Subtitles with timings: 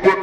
[0.00, 0.21] Put